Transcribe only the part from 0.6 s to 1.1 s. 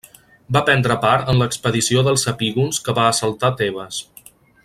prendre